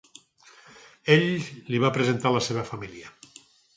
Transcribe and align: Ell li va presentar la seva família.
Ell 1.15 1.27
li 1.73 1.81
va 1.85 1.93
presentar 1.99 2.35
la 2.37 2.45
seva 2.49 2.65
família. 2.71 3.13